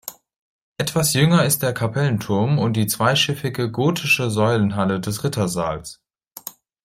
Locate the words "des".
4.99-5.23